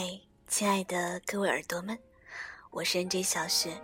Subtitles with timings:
[0.00, 1.98] 嗨，亲爱的各位耳朵们，
[2.70, 3.76] 我是 N J 小雪。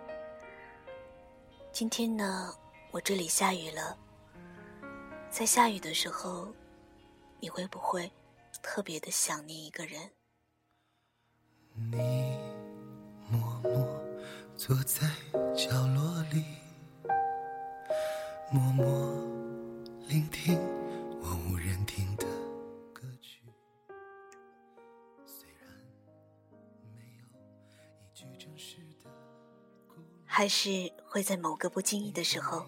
[1.73, 2.55] 今天呢，
[2.91, 3.97] 我这里下雨了。
[5.29, 6.47] 在下雨的时候，
[7.41, 8.09] 你会不会
[8.63, 10.09] 特别的想念一个人？
[11.73, 12.39] 你
[13.29, 14.01] 默默
[14.55, 15.05] 坐在
[30.45, 30.69] 还是
[31.07, 32.67] 会在某个不经意的时候，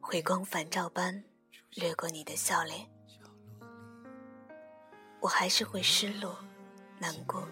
[0.00, 1.22] 回光返照般
[1.74, 2.88] 掠过你的笑脸？
[5.20, 6.38] 我还是会失落、
[6.98, 7.46] 难过。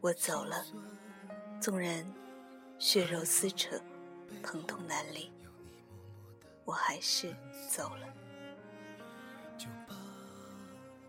[0.00, 0.64] 我走了，
[1.60, 2.02] 纵然
[2.78, 3.78] 血肉撕扯，
[4.42, 5.30] 疼痛难离，
[6.64, 7.36] 我还是
[7.68, 8.06] 走了。
[9.58, 9.94] 酒吧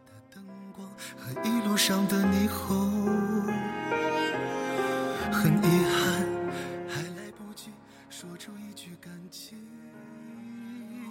[0.06, 0.86] 的灯光
[1.18, 3.48] 和一路上的霓虹，
[5.32, 5.89] 很遗憾，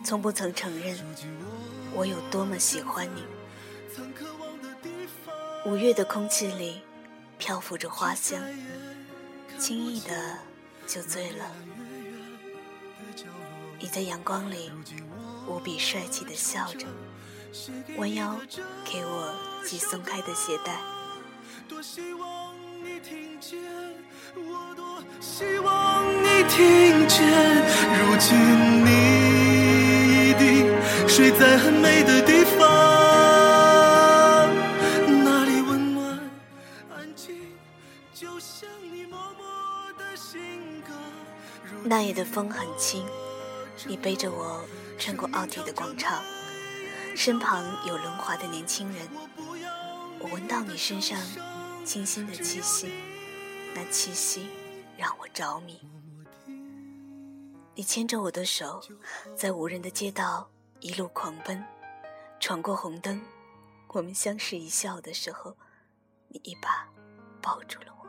[0.05, 0.99] 从不曾承认
[1.95, 3.25] 我有多么喜欢你。
[5.67, 6.81] 五月的空气里
[7.37, 8.41] 漂浮着花香，
[9.59, 10.39] 轻易的
[10.87, 11.53] 就醉了。
[13.79, 14.71] 你在阳光里
[15.47, 16.87] 无比帅气的笑着，
[17.99, 18.37] 弯腰
[18.85, 20.81] 给我系松开的鞋带。
[26.49, 27.27] 听见。
[27.99, 28.37] 如今
[28.85, 30.67] 你一定
[31.09, 32.59] 睡在很美的地方，
[35.07, 36.19] 那里温暖
[36.91, 37.35] 安静，
[38.15, 40.95] 就像你默默的性格。
[41.85, 43.07] 那夜的风很轻，
[43.87, 44.65] 你背着我
[44.99, 46.23] 穿过奥体的广场，
[47.15, 49.09] 身旁有轮滑的年轻人，
[50.19, 51.19] 我闻到你身上
[51.85, 52.91] 清新的气息，
[53.75, 54.49] 那气息
[54.97, 55.81] 让我着迷。
[57.79, 58.83] 你牵着我的手，
[59.37, 60.51] 在无人的街道
[60.81, 61.65] 一路狂奔，
[62.41, 63.23] 闯过红灯，
[63.87, 65.57] 我们相视一笑的时候，
[66.27, 66.89] 你一把
[67.41, 68.09] 抱住了我。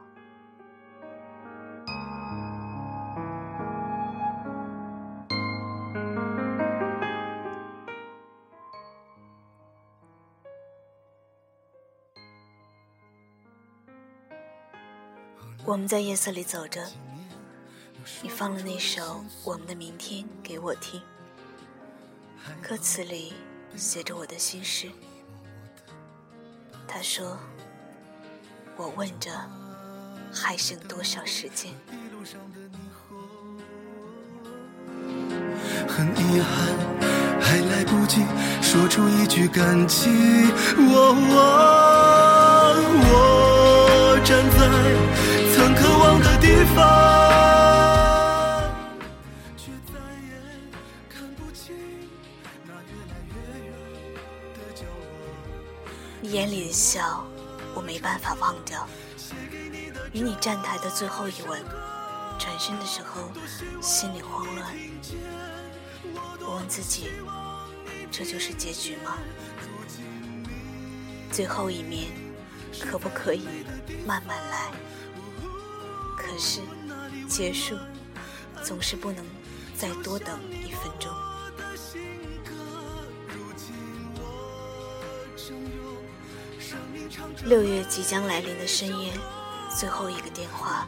[15.64, 16.84] 我们在夜色里走着，
[18.22, 19.02] 你放了那首
[19.44, 21.02] 《我们的明天》给我听，
[22.62, 23.34] 歌词里
[23.76, 24.90] 写着我的心事。
[26.88, 27.38] 他说
[28.76, 29.32] ：“我问着，
[30.34, 31.72] 还剩多少时间？
[35.88, 36.50] 很遗憾，
[37.42, 38.26] 还来不及
[38.62, 40.10] 说出一句感激。
[40.78, 41.36] 我我
[43.02, 44.58] 我站在
[45.56, 46.78] 曾渴望的地方，
[56.40, 57.26] 眼里的笑，
[57.76, 58.88] 我没办法忘掉。
[60.14, 61.62] 与你站台的最后一吻，
[62.40, 63.30] 转身的时候，
[63.82, 64.74] 心里慌乱。
[66.40, 67.10] 我问自己，
[68.10, 69.18] 这就是结局吗？
[71.30, 72.10] 最后一面，
[72.90, 73.46] 可不可以
[74.08, 74.72] 慢慢来？
[76.16, 76.62] 可是，
[77.28, 77.76] 结束
[78.64, 79.26] 总是不能
[79.78, 81.12] 再多等一分钟。
[87.46, 89.14] 六月即将来临的深夜，
[89.78, 90.88] 最后一个电话，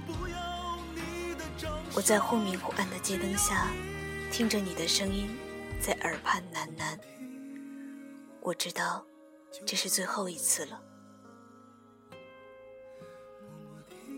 [1.95, 3.67] 我在忽明忽暗的街灯下，
[4.31, 5.35] 听着你的声音
[5.79, 6.99] 在耳畔喃喃。
[8.41, 9.05] 我知道，
[9.65, 10.81] 这是最后一次了。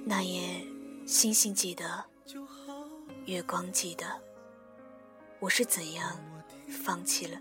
[0.06, 0.66] 那夜，
[1.06, 2.04] 星星记得，
[3.26, 4.06] 月光记得，
[5.40, 6.20] 我是怎样
[6.86, 7.40] 放弃了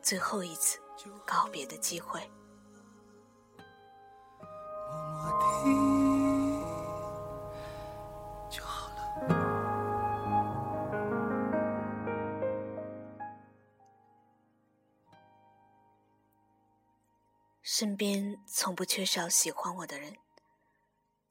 [0.00, 0.78] 最后一次
[1.24, 2.20] 告别的机会。
[17.62, 20.16] 身边从不缺少喜欢我的人，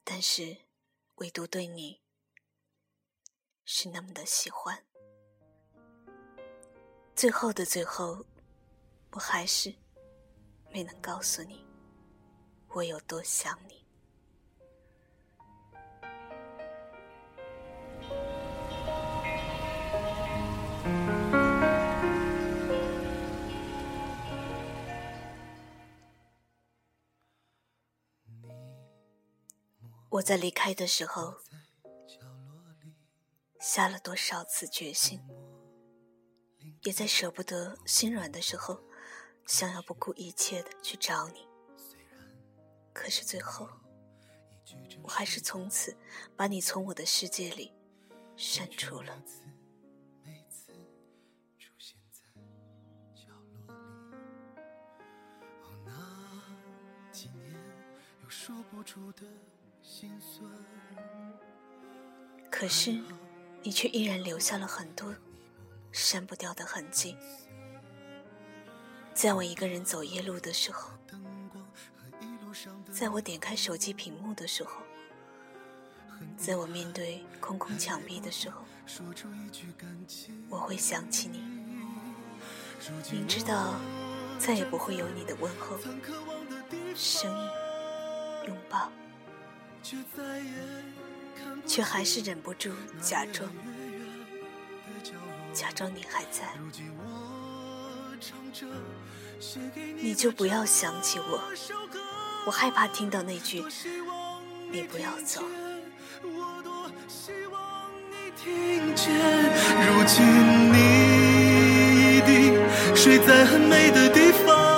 [0.03, 0.55] 但是
[1.15, 2.01] 唯独对你
[3.63, 4.85] 是那么的喜欢。
[7.15, 8.23] 最后的最后，
[9.13, 9.73] 我还是
[10.69, 11.65] 没能告诉你
[12.67, 13.84] 我有多想你。
[30.15, 31.35] 我在离开的时候，
[33.59, 35.19] 下了多少次决心，
[36.83, 38.81] 也在舍不得、心软的时候，
[39.45, 41.45] 想要不顾一切的去找你。
[42.93, 43.67] 可是最后，
[45.03, 45.97] 我还是从此
[46.37, 47.73] 把你从我的世界里
[48.37, 49.21] 删除了。
[55.83, 55.91] 那
[57.11, 57.53] 几年，
[58.23, 59.23] 有说不出的
[62.51, 62.99] 可是，
[63.63, 65.13] 你却依然留下了很多
[65.91, 67.15] 删不掉的痕迹。
[69.13, 70.91] 在我一个人走夜路的时候。
[72.89, 74.81] 在我点开手机屏幕的时候，
[76.37, 78.61] 在我面对空空墙壁的时候，
[80.49, 81.43] 我会想起你。
[83.11, 83.75] 明知道
[84.39, 85.77] 再也不会有你的问候、
[86.95, 87.49] 声音、
[88.47, 88.89] 拥抱，
[91.67, 92.71] 却还是忍不住
[93.01, 93.49] 假装，
[95.53, 96.43] 假装你还在。
[99.97, 101.41] 你就不要想起我。
[102.45, 103.63] 我害怕听到那句
[104.71, 105.43] “你不要走”。
[108.45, 110.23] 如今
[110.71, 112.55] 你一定
[112.95, 114.73] 睡在很美的地方。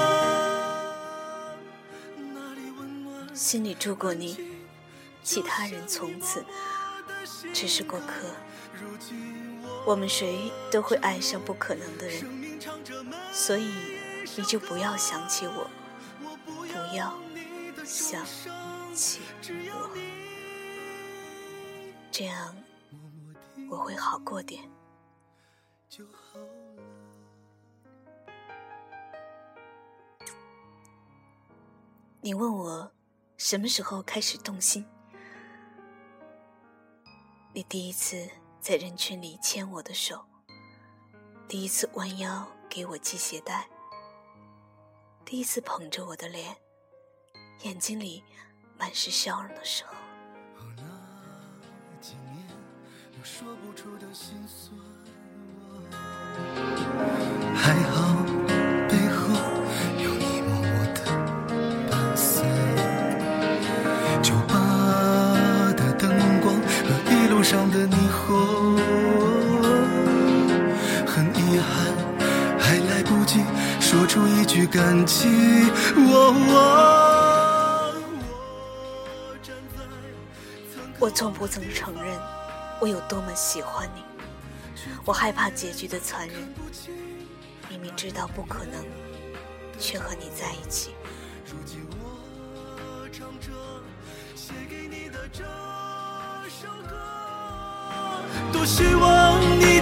[3.34, 4.57] 心里住过你，
[5.28, 6.42] 其他人从此
[7.54, 8.34] 只是过客。
[9.86, 12.58] 我们谁都会爱上不可能的人，
[13.34, 13.70] 所以
[14.38, 15.70] 你就不要想起我，
[16.22, 17.14] 不要。
[17.84, 18.26] 想
[18.94, 19.20] 起
[19.70, 19.98] 我，
[22.10, 22.56] 这样
[23.70, 24.64] 我会好过点。
[32.22, 32.92] 你问我
[33.38, 34.86] 什么时候开始动心？
[37.58, 38.30] 你第一次
[38.62, 40.24] 在人群里牵我的手，
[41.48, 43.68] 第一次弯腰给我系鞋带，
[45.26, 46.56] 第一次捧着我的脸。
[47.64, 48.24] 眼睛里
[48.78, 49.96] 满是笑容的时候，
[57.56, 57.97] 还好
[67.50, 68.76] 上的霓虹，
[71.08, 71.96] 很遗憾
[72.60, 73.40] 还来不及
[73.80, 75.30] 说出一句感激。
[81.00, 82.20] 我从不曾承认
[82.82, 84.04] 我有多么喜欢你，
[85.06, 86.36] 我害怕结局的残忍，
[87.70, 88.84] 明明知道不可能，
[89.80, 90.90] 却和你在一起。
[98.52, 99.77] 多希望你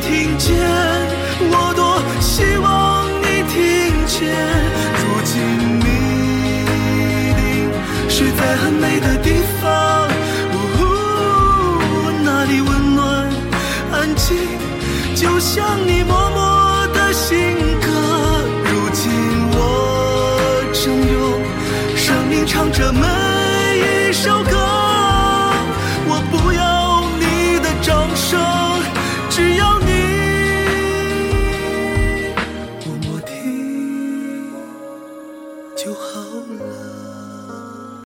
[35.76, 38.04] 就好了。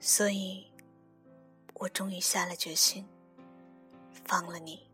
[0.00, 0.66] 所以，
[1.74, 3.06] 我终于下了决心，
[4.24, 4.90] 放了你，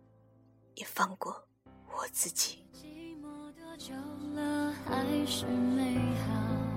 [0.75, 1.43] 也放过
[1.91, 2.63] 我自己。
[2.73, 3.95] 寂寞多久
[4.35, 6.68] 了，还是美好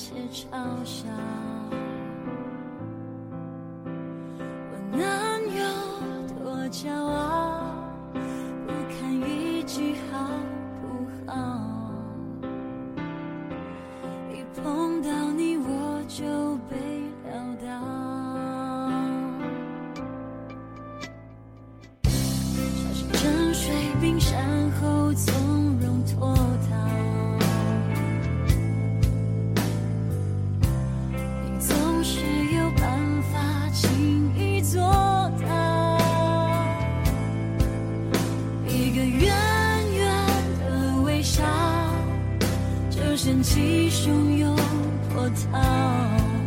[0.00, 1.04] 窃窃嘲笑，
[4.72, 4.98] 我能
[5.54, 5.60] 有
[6.38, 6.40] 多
[6.70, 7.74] 骄傲？
[8.14, 10.16] 不堪一句好
[10.80, 10.82] 不
[11.30, 11.30] 好。
[14.32, 16.24] 一碰到你我就
[16.70, 16.74] 被
[17.26, 17.30] 撂
[17.60, 17.68] 倒，
[22.04, 22.10] 小
[22.94, 25.12] 心沉睡冰山后
[43.22, 44.56] 升起汹涌。
[45.12, 46.39] 波涛。